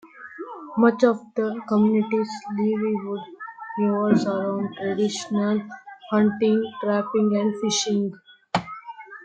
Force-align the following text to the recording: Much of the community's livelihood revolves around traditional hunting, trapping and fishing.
Much 0.79 1.03
of 1.03 1.19
the 1.35 1.61
community's 1.67 2.27
livelihood 2.57 3.19
revolves 3.77 4.25
around 4.25 4.73
traditional 4.75 5.61
hunting, 6.09 6.65
trapping 6.81 7.35
and 7.39 7.53
fishing. 7.61 8.11